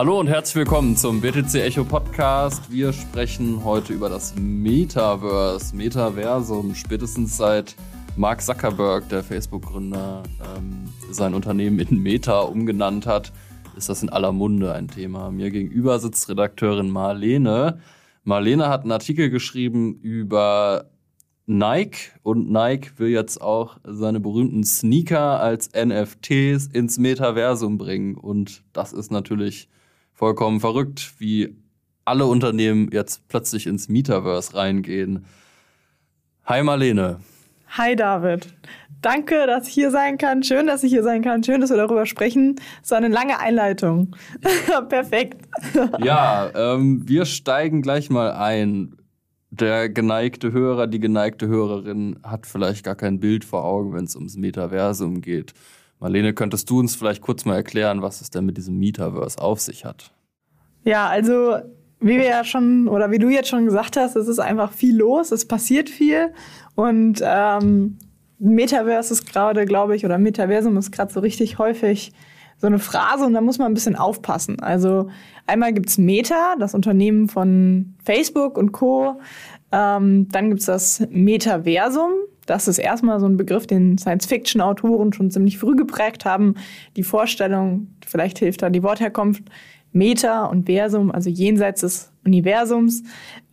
Hallo 0.00 0.18
und 0.18 0.28
herzlich 0.28 0.56
willkommen 0.56 0.96
zum 0.96 1.20
BTC 1.20 1.56
Echo 1.56 1.84
Podcast. 1.84 2.72
Wir 2.72 2.90
sprechen 2.94 3.66
heute 3.66 3.92
über 3.92 4.08
das 4.08 4.34
Metaverse, 4.34 5.76
Metaversum. 5.76 6.74
Spätestens 6.74 7.36
seit 7.36 7.76
Mark 8.16 8.40
Zuckerberg, 8.40 9.06
der 9.10 9.22
Facebook-Gründer, 9.22 10.22
ähm, 10.56 10.88
sein 11.10 11.34
Unternehmen 11.34 11.78
in 11.80 11.98
Meta 11.98 12.40
umgenannt 12.40 13.04
hat, 13.04 13.30
ist 13.76 13.90
das 13.90 14.02
in 14.02 14.08
aller 14.08 14.32
Munde 14.32 14.72
ein 14.72 14.88
Thema. 14.88 15.30
Mir 15.30 15.50
gegenüber 15.50 15.98
sitzt 15.98 16.30
Redakteurin 16.30 16.88
Marlene. 16.88 17.78
Marlene 18.24 18.70
hat 18.70 18.84
einen 18.84 18.92
Artikel 18.92 19.28
geschrieben 19.28 19.96
über 20.00 20.86
Nike 21.44 22.12
und 22.22 22.50
Nike 22.50 22.92
will 22.96 23.10
jetzt 23.10 23.42
auch 23.42 23.76
seine 23.84 24.18
berühmten 24.18 24.64
Sneaker 24.64 25.40
als 25.40 25.68
NFTs 25.74 26.68
ins 26.68 26.96
Metaversum 26.96 27.76
bringen. 27.76 28.14
Und 28.14 28.62
das 28.72 28.94
ist 28.94 29.12
natürlich 29.12 29.68
vollkommen 30.20 30.60
verrückt, 30.60 31.14
wie 31.16 31.56
alle 32.04 32.26
Unternehmen 32.26 32.90
jetzt 32.92 33.26
plötzlich 33.28 33.66
ins 33.66 33.88
Metaverse 33.88 34.54
reingehen. 34.54 35.24
Hi 36.44 36.62
Marlene. 36.62 37.20
Hi 37.70 37.96
David. 37.96 38.54
Danke, 39.00 39.46
dass 39.46 39.66
ich 39.66 39.72
hier 39.72 39.90
sein 39.90 40.18
kann. 40.18 40.42
Schön, 40.42 40.66
dass 40.66 40.82
ich 40.82 40.92
hier 40.92 41.02
sein 41.02 41.22
kann. 41.22 41.42
Schön, 41.42 41.62
dass 41.62 41.70
wir 41.70 41.78
darüber 41.78 42.04
sprechen. 42.04 42.56
So 42.82 42.96
eine 42.96 43.08
lange 43.08 43.40
Einleitung. 43.40 44.14
Perfekt. 44.90 45.38
ja, 46.00 46.50
ähm, 46.54 47.08
wir 47.08 47.24
steigen 47.24 47.80
gleich 47.80 48.10
mal 48.10 48.32
ein. 48.32 48.96
Der 49.48 49.88
geneigte 49.88 50.52
Hörer, 50.52 50.86
die 50.86 51.00
geneigte 51.00 51.48
Hörerin 51.48 52.18
hat 52.22 52.46
vielleicht 52.46 52.84
gar 52.84 52.94
kein 52.94 53.20
Bild 53.20 53.44
vor 53.44 53.64
Augen, 53.64 53.94
wenn 53.94 54.04
es 54.04 54.16
ums 54.16 54.36
Metaversum 54.36 55.22
geht. 55.22 55.54
Marlene, 56.00 56.32
könntest 56.32 56.70
du 56.70 56.78
uns 56.78 56.96
vielleicht 56.96 57.20
kurz 57.20 57.44
mal 57.44 57.56
erklären, 57.56 58.00
was 58.00 58.22
es 58.22 58.30
denn 58.30 58.46
mit 58.46 58.56
diesem 58.56 58.78
Metaverse 58.78 59.38
auf 59.38 59.60
sich 59.60 59.84
hat? 59.84 60.12
Ja, 60.84 61.08
also 61.08 61.56
wie 62.00 62.16
wir 62.16 62.24
ja 62.24 62.44
schon 62.44 62.88
oder 62.88 63.10
wie 63.10 63.18
du 63.18 63.28
jetzt 63.28 63.48
schon 63.48 63.66
gesagt 63.66 63.96
hast, 63.96 64.16
es 64.16 64.28
ist 64.28 64.38
einfach 64.38 64.72
viel 64.72 64.96
los, 64.96 65.32
es 65.32 65.46
passiert 65.46 65.90
viel 65.90 66.32
und 66.74 67.20
ähm, 67.22 67.98
Metaverse 68.38 69.12
ist 69.12 69.26
gerade, 69.26 69.66
glaube 69.66 69.94
ich, 69.94 70.04
oder 70.06 70.16
Metaversum 70.16 70.76
ist 70.78 70.92
gerade 70.92 71.12
so 71.12 71.20
richtig 71.20 71.58
häufig 71.58 72.12
so 72.56 72.66
eine 72.66 72.78
Phrase 72.78 73.24
und 73.24 73.34
da 73.34 73.40
muss 73.40 73.58
man 73.58 73.70
ein 73.70 73.74
bisschen 73.74 73.96
aufpassen. 73.96 74.60
Also 74.60 75.08
einmal 75.46 75.72
gibt's 75.72 75.98
Meta, 75.98 76.56
das 76.58 76.74
Unternehmen 76.74 77.28
von 77.28 77.94
Facebook 78.04 78.58
und 78.58 78.72
Co. 78.72 79.20
Ähm, 79.72 80.28
dann 80.30 80.50
gibt's 80.50 80.66
das 80.66 81.06
Metaversum, 81.10 82.12
das 82.46 82.66
ist 82.66 82.78
erstmal 82.78 83.20
so 83.20 83.26
ein 83.26 83.36
Begriff, 83.36 83.66
den 83.66 83.96
Science-Fiction-Autoren 83.96 85.12
schon 85.12 85.30
ziemlich 85.30 85.58
früh 85.58 85.76
geprägt 85.76 86.24
haben. 86.24 86.54
Die 86.96 87.04
Vorstellung, 87.04 87.88
vielleicht 88.04 88.40
hilft 88.40 88.62
da 88.62 88.70
die 88.70 88.82
Wortherkunft, 88.82 89.44
Meta 89.92 90.46
und 90.46 90.66
Versum, 90.66 91.10
also 91.10 91.30
jenseits 91.30 91.80
des 91.80 92.12
Universums. 92.24 93.02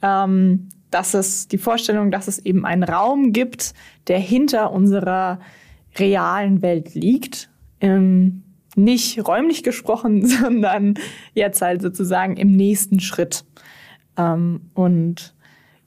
Ähm, 0.02 0.70
dass 0.92 1.14
es 1.14 1.48
die 1.48 1.58
Vorstellung, 1.58 2.12
dass 2.12 2.28
es 2.28 2.40
eben 2.40 2.66
einen 2.66 2.84
Raum 2.84 3.34
gibt, 3.34 3.74
der 4.08 4.20
hinter 4.20 4.72
unserer 4.72 5.40
realen 5.98 6.62
Welt 6.62 6.96
liegt. 6.96 7.50
Ähm, 7.82 8.44
nicht 8.76 9.28
räumlich 9.28 9.64
gesprochen, 9.64 10.26
sondern 10.26 10.96
jetzt 11.34 11.62
halt 11.62 11.82
sozusagen 11.82 12.38
im 12.38 12.56
nächsten 12.56 13.00
Schritt. 13.00 13.44
Ähm, 14.18 14.62
und 14.74 15.34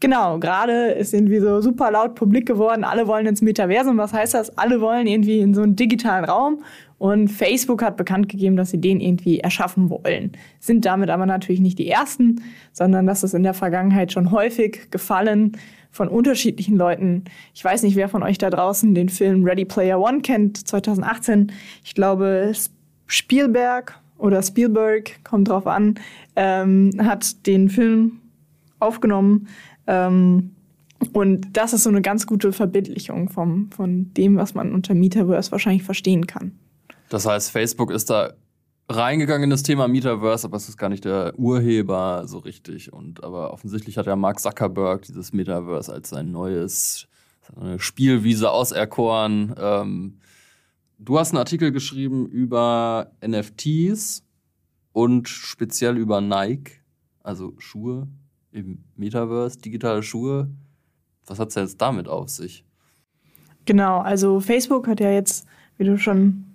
Genau, 0.03 0.39
gerade 0.39 0.93
ist 0.93 1.13
irgendwie 1.13 1.41
so 1.41 1.61
super 1.61 1.91
laut 1.91 2.15
publik 2.15 2.47
geworden. 2.47 2.85
Alle 2.85 3.07
wollen 3.07 3.27
ins 3.27 3.43
Metaversum. 3.43 3.99
Was 3.99 4.15
heißt 4.15 4.33
das? 4.33 4.57
Alle 4.57 4.81
wollen 4.81 5.07
irgendwie 5.07 5.41
in 5.41 5.53
so 5.53 5.61
einen 5.61 5.77
digitalen 5.77 6.25
Raum. 6.25 6.65
Und 7.01 7.29
Facebook 7.29 7.83
hat 7.83 7.97
bekannt 7.97 8.29
gegeben, 8.29 8.57
dass 8.57 8.73
sie 8.73 8.79
den 8.79 9.01
irgendwie 9.01 9.41
erschaffen 9.41 9.89
wollen. 9.89 10.33
Sind 10.59 10.85
damit 10.85 11.09
aber 11.09 11.25
natürlich 11.25 11.63
nicht 11.63 11.79
die 11.79 11.89
Ersten, 11.89 12.43
sondern 12.73 13.07
das 13.07 13.25
ist 13.25 13.33
in 13.33 13.43
der 13.43 13.55
Vergangenheit 13.55 14.13
schon 14.13 14.31
häufig 14.31 14.91
gefallen 14.91 15.57
von 15.91 16.09
unterschiedlichen 16.09 16.77
Leuten. 16.77 17.25
Ich 17.55 17.65
weiß 17.65 17.85
nicht, 17.85 17.97
wer 17.97 18.11
von 18.11 18.23
euch 18.23 18.37
da 18.37 18.51
draußen 18.51 18.95
den 18.95 19.09
Film 19.09 19.45
Ready 19.45 19.65
Player 19.65 19.99
One 19.99 20.21
kennt, 20.21 20.69
2018. 20.69 21.51
Ich 21.83 21.95
glaube, 21.95 22.53
Spielberg 23.07 23.99
oder 24.19 24.43
Spielberg, 24.43 25.25
kommt 25.25 25.49
drauf 25.49 25.67
an, 25.67 25.95
ähm, 26.37 26.91
hat 26.99 27.47
den 27.47 27.71
Film 27.71 28.21
aufgenommen 28.79 29.49
ähm, 29.87 30.51
und 31.15 31.57
das 31.57 31.73
ist 31.73 31.85
so 31.85 31.89
eine 31.89 32.03
ganz 32.03 32.27
gute 32.27 32.53
Verbildlichung 32.53 33.31
vom, 33.31 33.71
von 33.71 34.13
dem, 34.13 34.37
was 34.37 34.53
man 34.53 34.75
unter 34.75 34.93
Metaverse 34.93 35.51
wahrscheinlich 35.51 35.83
verstehen 35.83 36.27
kann. 36.27 36.53
Das 37.11 37.27
heißt, 37.27 37.51
Facebook 37.51 37.91
ist 37.91 38.09
da 38.09 38.33
reingegangen 38.89 39.45
in 39.45 39.51
das 39.51 39.65
Thema 39.65 39.89
Metaverse, 39.89 40.47
aber 40.47 40.57
es 40.57 40.69
ist 40.69 40.79
gar 40.79 40.89
nicht 40.89 41.05
der 41.05 41.39
Urheber 41.39 42.23
so 42.27 42.39
richtig. 42.39 42.93
Und 42.93 43.23
aber 43.23 43.53
offensichtlich 43.53 43.99
hat 43.99 44.07
ja 44.07 44.17
Mark 44.17 44.41
Zuckerberg 44.41 45.03
dieses 45.03 45.33
Metaverse 45.33 45.93
als 45.93 46.09
sein 46.09 46.31
neues 46.31 47.09
Spielwiese 47.79 48.51
auserkoren. 48.51 49.55
Ähm, 49.59 50.21
du 50.99 51.19
hast 51.19 51.33
einen 51.33 51.39
Artikel 51.39 51.73
geschrieben 51.73 52.27
über 52.27 53.11
NFTs 53.27 54.25
und 54.93 55.29
speziell 55.29 55.99
über 55.99 56.21
Nike, 56.21 56.81
also 57.25 57.55
Schuhe 57.59 58.07
im 58.53 58.85
Metaverse, 58.95 59.59
digitale 59.59 60.05
Schuhe. 60.05 60.49
Was 61.27 61.41
hat 61.41 61.49
es 61.49 61.57
jetzt 61.57 61.81
damit 61.81 62.07
auf 62.07 62.29
sich? 62.29 62.65
Genau, 63.65 63.99
also 63.99 64.39
Facebook 64.39 64.87
hat 64.87 65.01
ja 65.01 65.11
jetzt, 65.11 65.45
wie 65.77 65.85
du 65.85 65.99
schon 65.99 66.50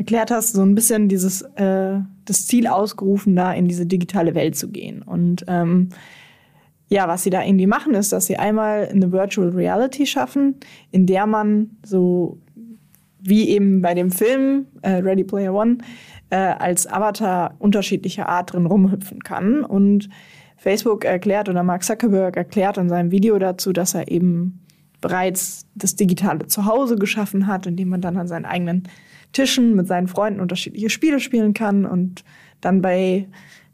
erklärt 0.00 0.30
hast, 0.30 0.54
so 0.54 0.62
ein 0.62 0.74
bisschen 0.74 1.08
dieses 1.08 1.42
äh, 1.56 1.98
das 2.24 2.46
Ziel 2.46 2.66
ausgerufen, 2.66 3.36
da 3.36 3.52
in 3.52 3.68
diese 3.68 3.84
digitale 3.84 4.34
Welt 4.34 4.56
zu 4.56 4.70
gehen. 4.70 5.02
Und 5.02 5.44
ähm, 5.46 5.90
ja, 6.88 7.06
was 7.06 7.22
sie 7.22 7.28
da 7.28 7.44
irgendwie 7.44 7.66
machen, 7.66 7.92
ist, 7.92 8.10
dass 8.10 8.24
sie 8.24 8.38
einmal 8.38 8.88
eine 8.88 9.12
Virtual 9.12 9.50
Reality 9.50 10.06
schaffen, 10.06 10.56
in 10.90 11.04
der 11.04 11.26
man 11.26 11.76
so 11.84 12.38
wie 13.20 13.50
eben 13.50 13.82
bei 13.82 13.92
dem 13.92 14.10
Film 14.10 14.68
äh, 14.80 14.92
Ready 14.92 15.24
Player 15.24 15.52
One 15.52 15.78
äh, 16.30 16.36
als 16.36 16.86
Avatar 16.86 17.54
unterschiedlicher 17.58 18.26
Art 18.26 18.54
drin 18.54 18.64
rumhüpfen 18.64 19.22
kann 19.22 19.62
und 19.62 20.08
Facebook 20.56 21.04
erklärt 21.04 21.50
oder 21.50 21.62
Mark 21.62 21.84
Zuckerberg 21.84 22.38
erklärt 22.38 22.78
in 22.78 22.88
seinem 22.88 23.10
Video 23.10 23.38
dazu, 23.38 23.74
dass 23.74 23.92
er 23.92 24.10
eben 24.10 24.60
bereits 25.02 25.66
das 25.74 25.94
digitale 25.94 26.46
Zuhause 26.46 26.96
geschaffen 26.96 27.46
hat, 27.46 27.66
in 27.66 27.76
dem 27.76 27.90
man 27.90 28.00
dann 28.00 28.16
an 28.16 28.28
seinen 28.28 28.46
eigenen 28.46 28.84
Tischen 29.32 29.76
mit 29.76 29.86
seinen 29.86 30.08
Freunden 30.08 30.40
unterschiedliche 30.40 30.90
Spiele 30.90 31.20
spielen 31.20 31.54
kann 31.54 31.84
und 31.84 32.24
dann 32.60 32.82
bei 32.82 33.28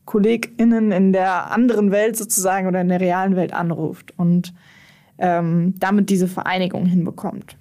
KollegInnen 0.04 0.92
in 0.92 1.12
der 1.12 1.50
anderen 1.50 1.90
Welt 1.90 2.16
sozusagen 2.16 2.68
oder 2.68 2.80
in 2.80 2.88
der 2.88 3.00
realen 3.00 3.36
Welt 3.36 3.52
anruft 3.52 4.14
und 4.16 4.54
ähm, 5.18 5.74
damit 5.78 6.10
diese 6.10 6.28
Vereinigung 6.28 6.86
hinbekommt. 6.86 7.56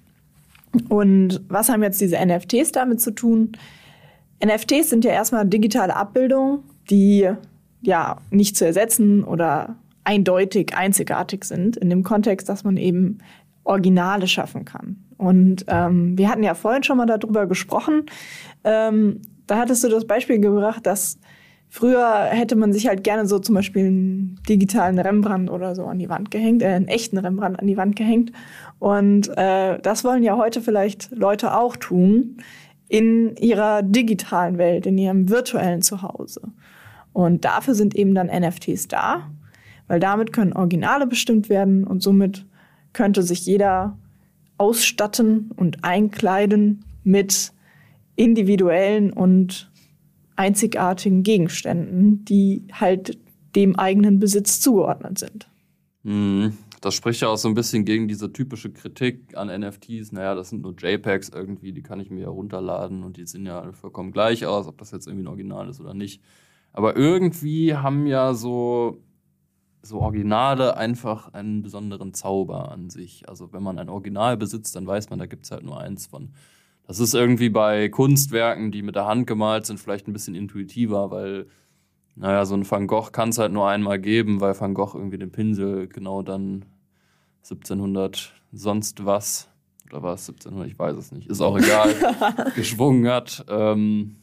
Und 0.88 1.40
was 1.48 1.68
haben 1.68 1.82
jetzt 1.82 2.00
diese 2.00 2.16
NFTs 2.24 2.72
damit 2.72 3.00
zu 3.00 3.10
tun? 3.10 3.52
NFTs 4.44 4.90
sind 4.90 5.04
ja 5.04 5.12
erstmal 5.12 5.46
digitale 5.46 5.96
Abbildungen, 5.96 6.60
die 6.90 7.28
ja 7.82 8.18
nicht 8.30 8.56
zu 8.56 8.66
ersetzen 8.66 9.24
oder 9.24 9.76
eindeutig 10.04 10.76
einzigartig 10.76 11.44
sind, 11.44 11.76
in 11.76 11.90
dem 11.90 12.02
Kontext, 12.02 12.48
dass 12.48 12.62
man 12.62 12.76
eben 12.76 13.18
Originale 13.66 14.28
schaffen 14.28 14.64
kann. 14.64 15.04
Und 15.16 15.64
ähm, 15.68 16.16
wir 16.16 16.28
hatten 16.28 16.42
ja 16.42 16.54
vorhin 16.54 16.82
schon 16.82 16.98
mal 16.98 17.06
darüber 17.06 17.46
gesprochen. 17.46 18.06
Ähm, 18.64 19.20
da 19.46 19.58
hattest 19.58 19.84
du 19.84 19.88
das 19.88 20.06
Beispiel 20.06 20.40
gebracht, 20.40 20.86
dass 20.86 21.18
früher 21.68 22.26
hätte 22.26 22.56
man 22.56 22.72
sich 22.72 22.86
halt 22.86 23.02
gerne 23.02 23.26
so 23.26 23.38
zum 23.38 23.54
Beispiel 23.54 23.86
einen 23.86 24.40
digitalen 24.48 24.98
Rembrandt 24.98 25.50
oder 25.50 25.74
so 25.74 25.84
an 25.84 25.98
die 25.98 26.08
Wand 26.08 26.30
gehängt, 26.30 26.62
äh, 26.62 26.66
einen 26.66 26.88
echten 26.88 27.18
Rembrandt 27.18 27.58
an 27.58 27.66
die 27.66 27.76
Wand 27.76 27.96
gehängt. 27.96 28.32
Und 28.78 29.28
äh, 29.36 29.78
das 29.80 30.04
wollen 30.04 30.22
ja 30.22 30.36
heute 30.36 30.60
vielleicht 30.60 31.10
Leute 31.10 31.56
auch 31.56 31.76
tun 31.76 32.38
in 32.88 33.36
ihrer 33.36 33.82
digitalen 33.82 34.58
Welt, 34.58 34.86
in 34.86 34.96
ihrem 34.96 35.28
virtuellen 35.28 35.82
Zuhause. 35.82 36.42
Und 37.12 37.44
dafür 37.44 37.74
sind 37.74 37.96
eben 37.96 38.14
dann 38.14 38.28
NFTs 38.28 38.88
da, 38.88 39.30
weil 39.88 39.98
damit 39.98 40.32
können 40.32 40.52
Originale 40.52 41.06
bestimmt 41.06 41.48
werden 41.48 41.84
und 41.84 42.02
somit 42.02 42.44
könnte 42.96 43.22
sich 43.22 43.44
jeder 43.44 43.98
ausstatten 44.56 45.50
und 45.54 45.84
einkleiden 45.84 46.82
mit 47.04 47.52
individuellen 48.16 49.12
und 49.12 49.70
einzigartigen 50.34 51.22
Gegenständen, 51.22 52.24
die 52.24 52.66
halt 52.72 53.18
dem 53.54 53.76
eigenen 53.76 54.18
Besitz 54.18 54.60
zugeordnet 54.60 55.18
sind. 55.18 55.46
Mhm. 56.04 56.56
Das 56.80 56.94
spricht 56.94 57.20
ja 57.20 57.28
auch 57.28 57.36
so 57.36 57.48
ein 57.48 57.54
bisschen 57.54 57.84
gegen 57.84 58.08
diese 58.08 58.32
typische 58.32 58.70
Kritik 58.70 59.36
an 59.36 59.48
NFTs. 59.48 60.12
Naja, 60.12 60.34
das 60.34 60.50
sind 60.50 60.62
nur 60.62 60.74
JPEGs 60.74 61.30
irgendwie, 61.30 61.72
die 61.72 61.82
kann 61.82 62.00
ich 62.00 62.10
mir 62.10 62.22
ja 62.22 62.28
runterladen 62.28 63.02
und 63.02 63.18
die 63.18 63.26
sehen 63.26 63.44
ja 63.44 63.72
vollkommen 63.72 64.12
gleich 64.12 64.46
aus, 64.46 64.68
ob 64.68 64.78
das 64.78 64.90
jetzt 64.90 65.06
irgendwie 65.06 65.24
ein 65.24 65.28
Original 65.28 65.68
ist 65.68 65.80
oder 65.80 65.94
nicht. 65.94 66.22
Aber 66.72 66.96
irgendwie 66.96 67.74
haben 67.74 68.06
ja 68.06 68.32
so, 68.34 69.02
so 69.88 70.00
Originale 70.00 70.76
einfach 70.76 71.32
einen 71.32 71.62
besonderen 71.62 72.14
Zauber 72.14 72.70
an 72.70 72.90
sich. 72.90 73.28
Also 73.28 73.52
wenn 73.52 73.62
man 73.62 73.78
ein 73.78 73.88
Original 73.88 74.36
besitzt, 74.36 74.76
dann 74.76 74.86
weiß 74.86 75.10
man, 75.10 75.18
da 75.18 75.26
gibt 75.26 75.44
es 75.44 75.50
halt 75.50 75.64
nur 75.64 75.80
eins 75.80 76.06
von. 76.06 76.30
Das 76.86 77.00
ist 77.00 77.14
irgendwie 77.14 77.48
bei 77.48 77.88
Kunstwerken, 77.88 78.70
die 78.70 78.82
mit 78.82 78.94
der 78.94 79.06
Hand 79.06 79.26
gemalt 79.26 79.66
sind, 79.66 79.80
vielleicht 79.80 80.06
ein 80.06 80.12
bisschen 80.12 80.34
intuitiver, 80.34 81.10
weil 81.10 81.46
naja, 82.14 82.46
so 82.46 82.54
ein 82.54 82.68
Van 82.68 82.86
Gogh 82.86 83.10
kann 83.12 83.28
es 83.28 83.38
halt 83.38 83.52
nur 83.52 83.68
einmal 83.68 83.98
geben, 83.98 84.40
weil 84.40 84.58
Van 84.58 84.72
Gogh 84.72 84.94
irgendwie 84.96 85.18
den 85.18 85.32
Pinsel 85.32 85.86
genau 85.86 86.22
dann 86.22 86.64
1700 87.42 88.32
sonst 88.52 89.04
was, 89.04 89.48
oder 89.86 90.02
war 90.02 90.14
es 90.14 90.28
1700, 90.28 90.70
ich 90.70 90.78
weiß 90.78 90.96
es 90.96 91.12
nicht, 91.12 91.28
ist 91.28 91.40
auch 91.40 91.58
egal, 91.58 91.94
geschwungen 92.54 93.08
hat. 93.08 93.44
Ähm, 93.48 94.16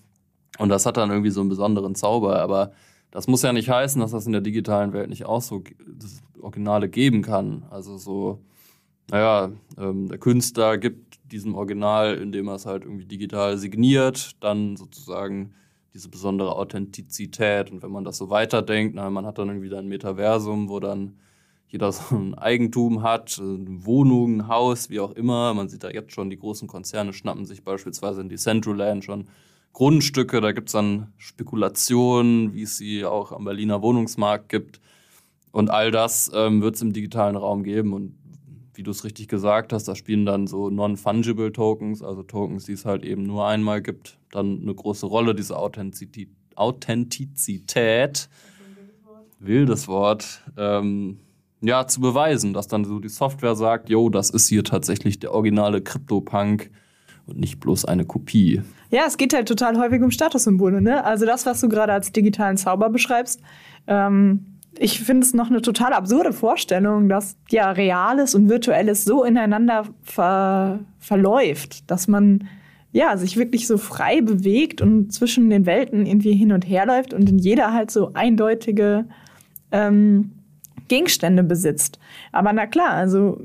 und 0.57 0.69
das 0.69 0.86
hat 0.86 0.98
dann 0.98 1.10
irgendwie 1.10 1.30
so 1.30 1.42
einen 1.42 1.50
besonderen 1.50 1.95
Zauber, 1.95 2.39
aber 2.39 2.71
das 3.13 3.27
muss 3.27 3.44
ja 3.44 3.54
nicht 3.54 3.69
heißen, 3.69 4.01
dass 4.01 4.10
das 4.10 4.25
in 4.25 4.31
der 4.31 4.42
digitalen 4.42 4.92
Welt 4.92 5.07
nicht 5.07 5.25
auch 5.25 5.42
so 5.42 5.63
das 6.00 6.24
Originale 6.42 6.89
geben 6.89 7.21
kann. 7.21 7.63
Also 7.69 7.98
so, 7.98 8.39
naja, 9.12 9.51
ähm, 9.77 10.10
der 10.10 10.18
Künstler 10.18 10.80
gibt 10.80 11.19
diesem 11.31 11.54
Original, 11.54 12.15
indem 12.15 12.48
er 12.48 12.56
es 12.56 12.65
halt 12.65 12.83
irgendwie 12.83 13.06
digital 13.06 13.60
signiert, 13.60 14.31
dann 14.39 14.77
sozusagen 14.77 15.54
diese 15.94 16.10
besondere 16.10 16.56
Authentizität. 16.56 17.69
Und 17.69 17.83
wenn 17.83 17.92
man 17.92 18.04
das 18.04 18.18
so 18.18 18.31
weiterdenkt, 18.31 18.95
na, 18.95 19.12
man 19.12 19.27
hat 19.27 19.38
dann 19.38 19.50
irgendwie 19.50 19.75
ein 19.75 19.88
Metaversum, 19.88 20.68
wo 20.68 20.80
dann 20.80 21.19
jeder 21.68 21.92
so 21.92 22.15
ein 22.15 22.33
Eigentum 22.33 23.04
hat, 23.04 23.39
eine 23.39 23.86
Wohnung, 23.86 24.38
ein 24.38 24.48
Haus, 24.48 24.89
wie 24.89 25.00
auch 25.00 25.12
immer. 25.12 25.54
Man 25.54 25.69
sieht 25.69 25.83
da 25.83 25.92
jetzt 25.92 26.13
schon, 26.13 26.31
die 26.31 26.39
großen 26.39 26.68
Konzerne 26.68 27.13
schnappen 27.13 27.45
sich 27.45 27.63
beispielsweise 27.63 28.21
in 28.21 28.30
die 28.30 28.38
Centraland 28.38 29.06
schon 29.06 29.27
Grundstücke. 29.73 30.39
Da 30.39 30.51
gibt 30.51 30.69
es 30.69 30.73
dann 30.73 31.11
Spekulationen, 31.17 32.53
wie 32.53 32.63
es 32.63 32.77
sie 32.77 33.05
auch 33.05 33.31
am 33.31 33.45
Berliner 33.45 33.81
Wohnungsmarkt 33.81 34.49
gibt. 34.49 34.79
Und 35.51 35.69
all 35.69 35.91
das 35.91 36.31
ähm, 36.33 36.61
wird 36.61 36.75
es 36.75 36.81
im 36.81 36.93
digitalen 36.93 37.35
Raum 37.35 37.63
geben. 37.63 37.93
Und 37.93 38.15
wie 38.75 38.83
du 38.83 38.91
es 38.91 39.03
richtig 39.03 39.27
gesagt 39.27 39.73
hast, 39.73 39.87
da 39.87 39.95
spielen 39.95 40.25
dann 40.25 40.47
so 40.47 40.69
non-fungible 40.69 41.51
Tokens, 41.51 42.01
also 42.01 42.23
Tokens, 42.23 42.65
die 42.65 42.73
es 42.73 42.85
halt 42.85 43.03
eben 43.03 43.23
nur 43.23 43.45
einmal 43.45 43.81
gibt, 43.81 44.17
dann 44.31 44.61
eine 44.61 44.73
große 44.73 45.05
Rolle, 45.05 45.35
diese 45.35 45.57
Authentizität. 45.57 46.29
Authentizität 46.55 48.29
wildes 49.39 49.87
Wort, 49.87 50.41
ähm, 50.57 51.19
ja, 51.61 51.87
zu 51.87 52.01
beweisen, 52.01 52.53
dass 52.53 52.67
dann 52.67 52.85
so 52.85 52.99
die 52.99 53.09
Software 53.09 53.55
sagt, 53.55 53.89
jo, 53.89 54.09
das 54.09 54.29
ist 54.29 54.47
hier 54.47 54.63
tatsächlich 54.63 55.19
der 55.19 55.33
originale 55.33 55.81
Crypto-Punk 55.81 56.71
und 57.25 57.39
nicht 57.39 57.59
bloß 57.59 57.85
eine 57.85 58.05
Kopie. 58.05 58.61
Ja, 58.89 59.03
es 59.07 59.17
geht 59.17 59.33
halt 59.33 59.47
total 59.47 59.77
häufig 59.77 60.01
um 60.01 60.11
Statussymbole, 60.11 60.81
ne? 60.81 61.03
Also 61.03 61.25
das, 61.25 61.45
was 61.45 61.61
du 61.61 61.69
gerade 61.69 61.93
als 61.93 62.11
digitalen 62.11 62.57
Zauber 62.57 62.89
beschreibst, 62.89 63.41
ähm, 63.87 64.45
ich 64.77 64.99
finde 64.99 65.25
es 65.25 65.33
noch 65.33 65.49
eine 65.49 65.61
total 65.61 65.93
absurde 65.93 66.33
Vorstellung, 66.33 67.07
dass 67.07 67.37
ja 67.49 67.71
Reales 67.71 68.33
und 68.33 68.49
Virtuelles 68.49 69.05
so 69.05 69.23
ineinander 69.23 69.85
ver 70.01 70.79
verläuft, 70.99 71.89
dass 71.91 72.07
man 72.07 72.47
ja 72.91 73.17
sich 73.17 73.37
wirklich 73.37 73.67
so 73.67 73.77
frei 73.77 74.21
bewegt 74.21 74.81
und 74.81 75.11
zwischen 75.11 75.49
den 75.49 75.65
Welten 75.65 76.05
irgendwie 76.05 76.33
hin 76.33 76.51
und 76.51 76.67
her 76.67 76.85
läuft 76.85 77.13
und 77.13 77.29
in 77.29 77.39
jeder 77.39 77.73
halt 77.73 77.91
so 77.91 78.11
eindeutige 78.13 79.05
ähm, 79.71 80.31
Gegenstände 80.88 81.44
besitzt. 81.44 82.00
Aber 82.31 82.53
na 82.53 82.68
klar, 82.68 82.91
also 82.91 83.39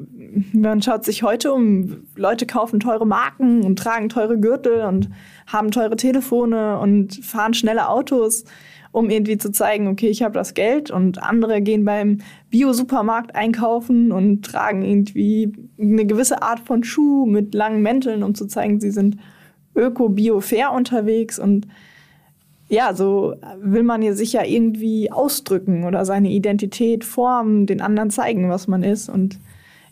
man 0.53 0.83
schaut 0.83 1.05
sich 1.05 1.23
heute 1.23 1.53
um, 1.53 2.05
Leute 2.17 2.47
kaufen 2.47 2.81
teure 2.81 3.07
Marken 3.07 3.63
und 3.63 3.79
tragen 3.79 4.09
teure 4.09 4.39
Gürtel 4.39 4.83
und 4.83 5.09
haben 5.47 5.71
teure 5.71 5.97
Telefone 5.97 6.79
und 6.79 7.25
fahren 7.25 7.55
schnelle 7.55 7.89
Autos, 7.89 8.45
um 8.93 9.11
irgendwie 9.11 9.39
zu 9.39 9.53
zeigen, 9.53 9.89
okay, 9.89 10.09
ich 10.09 10.23
habe 10.23 10.35
das 10.35 10.55
Geld 10.55 10.91
und 10.91 11.23
andere 11.23 11.61
gehen 11.61 11.85
beim 11.85 12.19
Bio-Supermarkt 12.51 13.35
einkaufen 13.35 14.13
und 14.13 14.45
tragen 14.45 14.83
irgendwie 14.83 15.53
eine 15.79 16.07
gewisse 16.07 16.43
Art 16.43 16.61
von 16.61 16.85
Schuh 16.85 17.27
mit 17.27 17.55
langen 17.55 17.83
Mänteln, 17.83 18.23
um 18.23 18.35
zu 18.35 18.47
zeigen, 18.47 18.81
sie 18.81 18.91
sind 18.91 19.17
öko-bio-fair 19.75 20.73
unterwegs 20.73 21.39
und 21.39 21.67
ja, 22.69 22.95
so 22.95 23.35
will 23.61 23.83
man 23.83 24.03
ja 24.03 24.13
sich 24.13 24.35
ja 24.35 24.45
irgendwie 24.45 25.11
ausdrücken 25.11 25.85
oder 25.85 26.05
seine 26.05 26.31
Identität 26.31 27.05
formen, 27.05 27.67
den 27.67 27.81
anderen 27.81 28.11
zeigen, 28.11 28.51
was 28.51 28.69
man 28.69 28.83
ist. 28.83 29.09
Und 29.09 29.39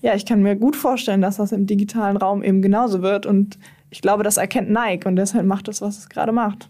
ja, 0.03 0.15
ich 0.15 0.27
kann 0.27 0.43
mir 0.43 0.57
gut 0.57 0.77
vorstellen, 0.77 1.23
dass 1.23 1.39
das 1.39 1.53
im 1.53 1.67
digitalen 1.67 2.17
Raum 2.17 2.43
eben 2.43 2.61
genauso 2.61 3.03
wird. 3.03 3.25
Und 3.25 3.59
ich 3.91 4.03
glaube, 4.03 4.23
das 4.23 4.37
erkennt 4.37 4.71
Nike 4.71 5.07
und 5.07 5.17
deshalb 5.17 5.47
macht 5.47 5.69
es, 5.69 5.81
was 5.81 5.99
es 5.99 6.09
gerade 6.09 6.33
macht. 6.33 6.69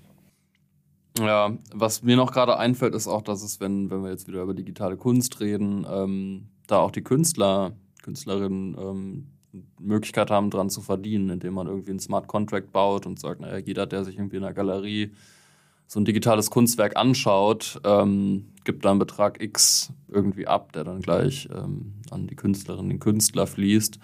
Ja, 1.18 1.56
was 1.74 2.02
mir 2.02 2.16
noch 2.16 2.30
gerade 2.30 2.58
einfällt, 2.58 2.94
ist 2.94 3.08
auch, 3.08 3.22
dass 3.22 3.42
es, 3.42 3.58
wenn, 3.58 3.90
wenn 3.90 4.02
wir 4.02 4.10
jetzt 4.10 4.28
wieder 4.28 4.42
über 4.42 4.54
digitale 4.54 4.96
Kunst 4.96 5.40
reden, 5.40 5.86
ähm, 5.90 6.48
da 6.66 6.78
auch 6.78 6.90
die 6.90 7.02
Künstler, 7.02 7.72
Künstlerinnen 8.02 8.76
ähm, 8.78 9.26
Möglichkeit 9.80 10.30
haben, 10.30 10.50
dran 10.50 10.68
zu 10.70 10.82
verdienen, 10.82 11.30
indem 11.30 11.54
man 11.54 11.66
irgendwie 11.66 11.90
einen 11.90 12.00
Smart 12.00 12.26
Contract 12.26 12.70
baut 12.72 13.06
und 13.06 13.18
sagt, 13.18 13.40
naja, 13.40 13.56
jeder, 13.56 13.86
der 13.86 14.04
sich 14.04 14.16
irgendwie 14.16 14.36
in 14.36 14.44
einer 14.44 14.52
Galerie 14.52 15.12
so 15.86 16.00
ein 16.00 16.04
digitales 16.04 16.50
Kunstwerk 16.50 16.96
anschaut, 16.96 17.80
ähm, 17.84 18.46
gibt 18.64 18.84
da 18.84 18.90
einen 18.90 18.98
Betrag 18.98 19.42
X 19.42 19.92
irgendwie 20.08 20.46
ab, 20.46 20.72
der 20.72 20.84
dann 20.84 21.00
gleich 21.00 21.48
ähm, 21.54 21.94
an 22.10 22.26
die 22.26 22.36
Künstlerin, 22.36 22.88
den 22.88 23.00
Künstler 23.00 23.46
fließt. 23.46 23.98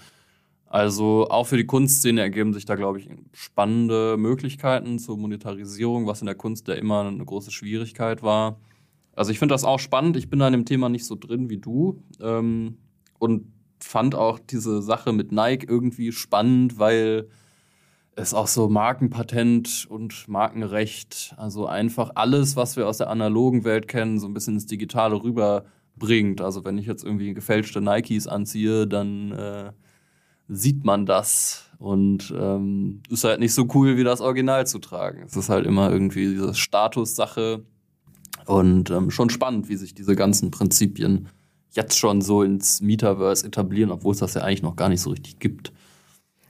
Also 0.67 1.29
auch 1.29 1.49
für 1.49 1.59
die 1.59 1.67
Kunstszene 1.67 2.23
ergeben 2.23 2.55
sich 2.55 2.65
da, 2.65 2.77
glaube 2.77 2.99
ich, 2.99 3.09
spannende 3.35 4.17
Möglichkeiten 4.17 4.99
zur 4.99 5.19
Monetarisierung, 5.19 6.07
was 6.07 6.23
in 6.23 6.27
der 6.27 6.35
Kunst 6.35 6.67
ja 6.69 6.75
immer 6.75 7.07
eine 7.07 7.25
große 7.25 7.51
Schwierigkeit 7.51 8.23
war. 8.23 8.59
Also 9.15 9.33
ich 9.33 9.39
finde 9.39 9.55
das 9.55 9.65
auch 9.65 9.79
spannend. 9.79 10.17
Ich 10.17 10.31
bin 10.31 10.39
da 10.39 10.47
in 10.47 10.53
dem 10.53 10.65
Thema 10.65 10.89
nicht 10.89 11.05
so 11.05 11.15
drin 11.15 11.51
wie 11.51 11.59
du 11.59 12.03
ähm, 12.21 12.79
und 13.19 13.53
fand 13.81 14.15
auch 14.15 14.39
diese 14.39 14.81
Sache 14.81 15.13
mit 15.13 15.33
Nike 15.33 15.67
irgendwie 15.69 16.13
spannend, 16.13 16.79
weil 16.79 17.29
ist 18.17 18.35
auch 18.35 18.47
so 18.47 18.69
Markenpatent 18.69 19.87
und 19.89 20.29
Markenrecht. 20.29 21.35
Also 21.37 21.67
einfach 21.67 22.11
alles, 22.15 22.57
was 22.57 22.77
wir 22.77 22.87
aus 22.87 22.99
der 22.99 23.11
analogen 23.11 23.65
Welt 23.65 23.89
kennen, 23.89 24.19
so 24.19 24.27
ein 24.27 24.35
bisschen 24.35 24.55
ins 24.55 24.67
Digitale 24.67 25.23
rüberbringt. 25.23 26.41
Also 26.41 26.65
wenn 26.65 26.79
ich 26.79 26.87
jetzt 26.87 27.05
irgendwie 27.05 27.33
gefälschte 27.33 27.81
Nikes 27.81 28.27
anziehe, 28.27 28.87
dann 28.87 29.33
äh, 29.33 29.73
sieht 30.49 30.85
man 30.85 31.07
das. 31.07 31.71
Und 31.79 32.33
ähm, 32.39 33.03
ist 33.09 33.25
halt 33.25 33.41
nicht 33.41 33.55
so 33.55 33.67
cool, 33.75 33.97
wie 33.97 34.05
das 34.05 34.21
Original 34.21 34.67
zu 34.67 34.79
tragen. 34.79 35.25
Es 35.27 35.37
ist 35.37 35.49
halt 35.49 35.67
immer 35.67 35.91
irgendwie 35.91 36.29
diese 36.29 36.55
Statussache. 36.55 37.65
Und 38.47 38.91
ähm, 38.91 39.11
schon 39.11 39.31
spannend, 39.31 39.69
wie 39.69 39.77
sich 39.77 39.95
diese 39.95 40.15
ganzen 40.15 40.51
Prinzipien 40.51 41.29
jetzt 41.71 41.99
schon 41.99 42.21
so 42.21 42.43
ins 42.43 42.81
Metaverse 42.83 43.47
etablieren, 43.47 43.91
obwohl 43.91 44.13
es 44.13 44.21
das 44.21 44.35
ja 44.35 44.43
eigentlich 44.43 44.63
noch 44.63 44.77
gar 44.77 44.91
nicht 44.91 45.01
so 45.01 45.11
richtig 45.11 45.39
gibt. 45.39 45.73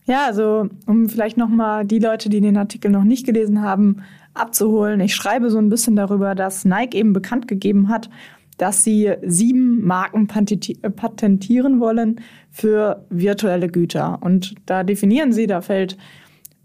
Ja, 0.05 0.27
also 0.27 0.69
um 0.87 1.09
vielleicht 1.09 1.37
nochmal 1.37 1.85
die 1.85 2.01
Leute, 2.01 2.29
die 2.29 2.41
den 2.41 2.57
Artikel 2.57 2.91
noch 2.91 3.05
nicht 3.05 3.25
gelesen 3.25 3.63
haben, 3.63 4.03
abzuholen. 4.35 5.01
Ich 5.01 5.15
schreibe 5.15 5.51
so 5.51 5.59
ein 5.59 5.69
bisschen 5.69 5.95
darüber, 5.95 6.35
dass 6.35 6.65
Nike 6.65 6.97
eben 6.97 7.13
bekannt 7.13 7.47
gegeben 7.47 7.89
hat, 7.89 8.11
dass 8.59 8.85
sie 8.85 9.13
sieben 9.23 9.85
Marken 9.85 10.27
patentieren 10.27 11.81
wollen 11.81 12.21
für 12.51 13.07
virtuelle 13.11 13.69
Güter. 13.69 14.19
Und 14.23 14.55
da 14.67 14.85
definieren 14.85 15.33
sie, 15.33 15.47
da 15.47 15.61
fällt, 15.61 15.97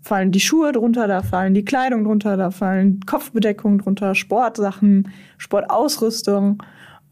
fallen 0.01 0.31
die 0.31 0.39
Schuhe 0.39 0.71
drunter, 0.71 1.07
da 1.07 1.21
fallen 1.21 1.53
die 1.53 1.65
Kleidung 1.65 2.03
drunter, 2.03 2.37
da 2.37 2.51
fallen 2.51 3.01
Kopfbedeckungen 3.05 3.79
drunter, 3.79 4.15
Sportsachen, 4.15 5.09
Sportausrüstung 5.37 6.63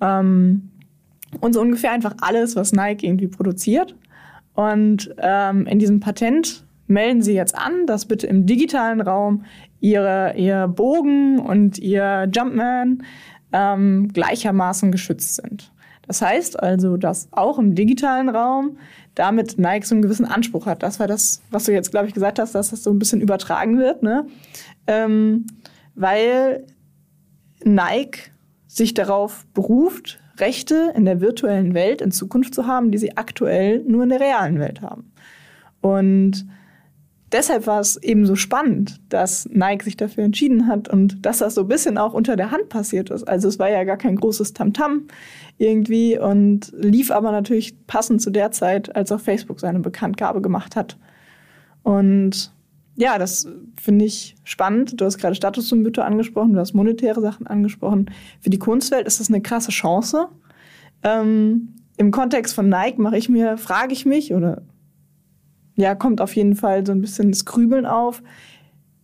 ähm, 0.02 0.70
und 1.42 1.54
so 1.54 1.62
ungefähr 1.62 1.92
einfach 1.92 2.16
alles, 2.22 2.56
was 2.56 2.72
Nike 2.72 3.06
irgendwie 3.06 3.28
produziert. 3.28 3.96
Und 4.56 5.14
ähm, 5.18 5.68
in 5.68 5.80
diesem 5.80 6.00
Patent 6.00 6.66
melden 6.88 7.22
Sie 7.22 7.34
jetzt 7.34 7.56
an, 7.56 7.86
dass 7.86 8.06
bitte 8.06 8.28
im 8.28 8.46
digitalen 8.46 9.02
Raum 9.02 9.46
Ihre, 9.80 10.36
Ihr 10.36 10.68
Bogen 10.68 11.40
und 11.40 11.78
Ihr 11.78 12.30
Jumpman 12.34 13.04
ähm, 13.52 14.10
gleichermaßen 14.14 14.92
geschützt 14.92 15.36
sind. 15.36 15.72
Das 16.08 16.22
heißt 16.22 16.62
also, 16.62 16.98
dass 16.98 17.28
auch 17.32 17.58
im 17.58 17.76
digitalen 17.76 18.30
Raum 18.30 18.78
damit 19.16 19.58
Nike 19.58 19.86
so 19.86 19.96
einen 19.96 20.02
gewissen 20.02 20.26
Anspruch 20.26 20.66
hat. 20.66 20.84
Das 20.84 21.00
war 21.00 21.08
das, 21.08 21.42
was 21.50 21.64
du 21.64 21.72
jetzt, 21.72 21.92
glaube 21.92 22.08
ich, 22.08 22.14
gesagt 22.14 22.38
hast, 22.38 22.54
dass 22.54 22.70
das 22.70 22.84
so 22.84 22.92
ein 22.92 23.00
bisschen 23.00 23.22
übertragen 23.22 23.80
wird, 23.80 24.04
ne? 24.04 24.28
Ähm, 24.88 25.48
weil 25.96 26.66
Nike 27.64 28.32
sich 28.68 28.94
darauf 28.94 29.46
beruft, 29.54 30.20
Rechte 30.38 30.94
in 30.96 31.06
der 31.06 31.22
virtuellen 31.22 31.74
Welt 31.74 32.02
in 32.02 32.12
Zukunft 32.12 32.54
zu 32.54 32.68
haben, 32.68 32.92
die 32.92 32.98
sie 32.98 33.18
aktuell 33.18 33.84
nur 33.88 34.04
in 34.04 34.10
der 34.10 34.20
realen 34.20 34.60
Welt 34.60 34.82
haben. 34.82 35.12
Und 35.82 36.46
deshalb 37.32 37.68
war 37.68 37.80
es 37.80 37.98
eben 37.98 38.26
so 38.26 38.36
spannend, 38.36 39.00
dass 39.10 39.48
Nike 39.52 39.84
sich 39.84 39.98
dafür 39.98 40.24
entschieden 40.24 40.68
hat 40.68 40.88
und 40.88 41.26
dass 41.26 41.40
das 41.40 41.56
so 41.56 41.62
ein 41.62 41.68
bisschen 41.68 41.98
auch 41.98 42.14
unter 42.14 42.36
der 42.36 42.52
Hand 42.52 42.70
passiert 42.70 43.10
ist. 43.10 43.24
Also 43.24 43.48
es 43.48 43.60
war 43.60 43.70
ja 43.70 43.84
gar 43.84 43.98
kein 43.98 44.16
großes 44.16 44.54
Tamtam 44.54 44.92
-Tam 44.92 45.02
irgendwie 45.58 46.18
und 46.18 46.72
lief 46.76 47.12
aber 47.12 47.32
natürlich 47.32 47.76
passend 47.88 48.22
zu 48.22 48.30
der 48.30 48.52
Zeit, 48.52 48.96
als 48.96 49.12
auch 49.12 49.20
Facebook 49.20 49.60
seine 49.60 49.80
Bekanntgabe 49.80 50.42
gemacht 50.42 50.76
hat. 50.76 50.98
Und 51.84 52.52
ja, 52.96 53.18
das 53.18 53.48
finde 53.82 54.06
ich 54.06 54.36
spannend. 54.44 55.00
Du 55.00 55.06
hast 55.06 55.18
gerade 55.18 55.36
Statussymbole 55.36 56.04
angesprochen, 56.04 56.54
du 56.54 56.60
hast 56.60 56.74
monetäre 56.74 57.22
Sachen 57.22 57.46
angesprochen. 57.46 58.10
Für 58.40 58.50
die 58.50 58.60
Kunstwelt 58.60 59.06
ist 59.06 59.20
das 59.20 59.30
eine 59.30 59.42
krasse 59.42 59.72
Chance. 59.72 60.30
Ähm, 61.04 61.74
Im 61.98 62.12
Kontext 62.12 62.56
von 62.56 62.70
Nike 62.70 63.00
mache 63.00 63.18
ich 63.18 63.30
mir, 63.30 63.58
frage 63.58 63.94
ich 63.94 64.06
mich, 64.06 64.34
oder 64.34 64.62
ja, 65.76 65.94
kommt 65.94 66.22
auf 66.22 66.36
jeden 66.36 66.56
Fall 66.56 66.86
so 66.86 66.94
ein 66.94 67.02
bisschen 67.02 67.32
das 67.32 67.46
Grübeln 67.46 67.86
auf. 67.86 68.24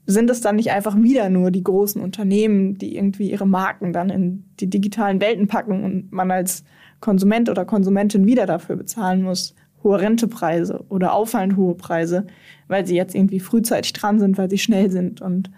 sind 0.05 0.29
es 0.29 0.41
dann 0.41 0.55
nicht 0.55 0.71
einfach 0.71 0.95
wieder 0.95 1.29
nur 1.29 1.51
die 1.51 1.63
großen 1.63 2.01
Unternehmen, 2.01 2.77
die 2.77 2.95
irgendwie 2.95 3.29
ihre 3.29 3.45
Marken 3.45 3.93
dann 3.93 4.09
in 4.09 4.45
die 4.59 4.69
digitalen 4.69 5.21
Welten 5.21 5.47
packen 5.47 5.83
und 5.83 6.11
man 6.11 6.31
als 6.31 6.63
Konsument 7.01 7.49
oder 7.49 7.65
Konsumentin 7.65 8.25
wieder 8.25 8.45
dafür 8.45 8.77
bezahlen 8.77 9.21
muss, 9.21 9.53
hohe 9.83 9.99
Rentepreise 9.99 10.83
oder 10.89 11.13
auffallend 11.13 11.57
hohe 11.57 11.75
Preise, 11.75 12.27
weil 12.67 12.85
sie 12.85 12.95
jetzt 12.95 13.15
irgendwie 13.15 13.39
frühzeitig 13.39 13.93
dran 13.93 14.19
sind, 14.19 14.37
weil 14.37 14.49
sie 14.49 14.57
schnell 14.57 14.91
sind 14.91 15.21
und 15.21 15.51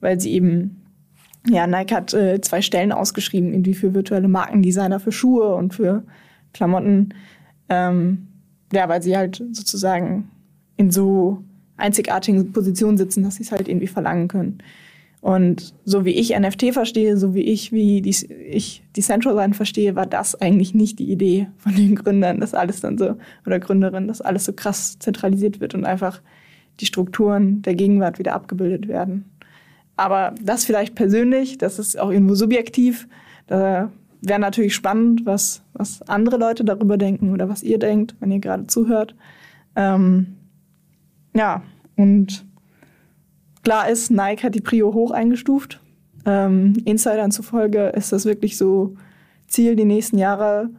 weil 0.00 0.20
sie 0.20 0.32
eben, 0.32 0.82
ja, 1.48 1.66
Nike 1.66 1.94
hat 1.94 2.14
äh, 2.14 2.40
zwei 2.40 2.62
Stellen 2.62 2.92
ausgeschrieben, 2.92 3.52
irgendwie 3.52 3.74
für 3.74 3.94
virtuelle 3.94 4.28
Markendesigner 4.28 5.00
für 5.00 5.12
Schuhe 5.12 5.54
und 5.54 5.74
für 5.74 6.02
Klamotten. 6.52 7.14
Ähm, 7.68 8.28
ja, 8.72 8.88
weil 8.88 9.02
sie 9.02 9.16
halt 9.16 9.42
sozusagen 9.52 10.30
in 10.76 10.90
so 10.90 11.42
einzigartigen 11.76 12.52
Positionen 12.52 12.96
sitzen, 12.96 13.22
dass 13.22 13.36
sie 13.36 13.42
es 13.42 13.52
halt 13.52 13.68
irgendwie 13.68 13.86
verlangen 13.86 14.28
können. 14.28 14.58
Und 15.26 15.74
so 15.84 16.04
wie 16.04 16.12
ich 16.12 16.38
NFT 16.38 16.72
verstehe, 16.72 17.16
so 17.16 17.34
wie 17.34 17.40
ich, 17.40 17.72
wie 17.72 18.00
die, 18.00 18.14
ich 18.48 18.84
Decentraland 18.96 19.56
verstehe, 19.56 19.96
war 19.96 20.06
das 20.06 20.40
eigentlich 20.40 20.72
nicht 20.72 21.00
die 21.00 21.10
Idee 21.10 21.48
von 21.56 21.74
den 21.74 21.96
Gründern, 21.96 22.38
dass 22.38 22.54
alles 22.54 22.80
dann 22.80 22.96
so, 22.96 23.16
oder 23.44 23.58
Gründerinnen, 23.58 24.06
dass 24.06 24.20
alles 24.20 24.44
so 24.44 24.52
krass 24.52 25.00
zentralisiert 25.00 25.58
wird 25.58 25.74
und 25.74 25.84
einfach 25.84 26.22
die 26.78 26.86
Strukturen 26.86 27.60
der 27.62 27.74
Gegenwart 27.74 28.20
wieder 28.20 28.34
abgebildet 28.34 28.86
werden. 28.86 29.24
Aber 29.96 30.32
das 30.40 30.64
vielleicht 30.64 30.94
persönlich, 30.94 31.58
das 31.58 31.80
ist 31.80 31.98
auch 31.98 32.12
irgendwo 32.12 32.36
subjektiv. 32.36 33.08
Da 33.48 33.90
wäre 34.22 34.38
natürlich 34.38 34.76
spannend, 34.76 35.26
was, 35.26 35.60
was 35.72 36.02
andere 36.02 36.36
Leute 36.36 36.64
darüber 36.64 36.98
denken 36.98 37.32
oder 37.32 37.48
was 37.48 37.64
ihr 37.64 37.80
denkt, 37.80 38.14
wenn 38.20 38.30
ihr 38.30 38.38
gerade 38.38 38.68
zuhört. 38.68 39.16
Ähm, 39.74 40.36
ja, 41.34 41.64
und 41.96 42.46
klar 43.66 43.88
ist, 43.88 44.12
Nike 44.12 44.44
hat 44.44 44.54
die 44.54 44.60
Prio 44.60 44.94
hoch 44.94 45.10
eingestuft. 45.10 45.80
Ähm, 46.24 46.74
Insidern 46.84 47.32
zufolge 47.32 47.88
ist 47.88 48.12
das 48.12 48.24
wirklich 48.24 48.56
so 48.56 48.94
Ziel, 49.48 49.74
die 49.74 49.84
nächsten 49.84 50.18
Jahre 50.18 50.70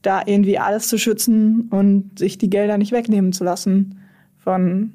da 0.00 0.22
irgendwie 0.24 0.58
alles 0.58 0.88
zu 0.88 0.96
schützen 0.96 1.68
und 1.68 2.18
sich 2.18 2.38
die 2.38 2.48
Gelder 2.48 2.78
nicht 2.78 2.92
wegnehmen 2.92 3.34
zu 3.34 3.44
lassen 3.44 4.00
von 4.38 4.94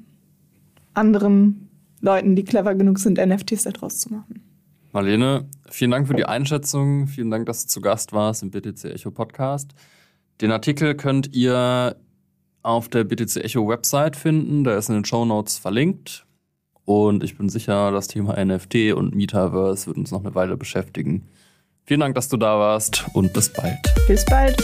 anderen 0.92 1.68
Leuten, 2.00 2.34
die 2.34 2.42
clever 2.42 2.74
genug 2.74 2.98
sind, 2.98 3.24
NFTs 3.24 3.62
daraus 3.62 4.00
zu 4.00 4.12
machen. 4.12 4.42
Marlene, 4.90 5.48
vielen 5.70 5.92
Dank 5.92 6.08
für 6.08 6.14
die 6.14 6.24
Einschätzung. 6.24 7.06
Vielen 7.06 7.30
Dank, 7.30 7.46
dass 7.46 7.62
du 7.62 7.68
zu 7.68 7.80
Gast 7.80 8.12
warst 8.12 8.42
im 8.42 8.50
BTC 8.50 8.86
Echo 8.86 9.12
Podcast. 9.12 9.72
Den 10.40 10.50
Artikel 10.50 10.96
könnt 10.96 11.32
ihr 11.32 11.94
auf 12.64 12.88
der 12.88 13.04
BTC 13.04 13.36
Echo 13.36 13.68
Website 13.68 14.16
finden. 14.16 14.64
Der 14.64 14.78
ist 14.78 14.88
in 14.88 14.96
den 14.96 15.04
Show 15.04 15.24
Notes 15.24 15.58
verlinkt. 15.58 16.25
Und 16.86 17.24
ich 17.24 17.36
bin 17.36 17.48
sicher, 17.48 17.90
das 17.90 18.08
Thema 18.08 18.42
NFT 18.42 18.92
und 18.94 19.14
Metaverse 19.14 19.88
wird 19.88 19.98
uns 19.98 20.12
noch 20.12 20.24
eine 20.24 20.34
Weile 20.34 20.56
beschäftigen. 20.56 21.28
Vielen 21.84 22.00
Dank, 22.00 22.14
dass 22.14 22.28
du 22.28 22.36
da 22.36 22.58
warst 22.58 23.04
und 23.12 23.32
bis 23.32 23.52
bald. 23.52 23.76
Bis 24.06 24.24
bald. 24.24 24.56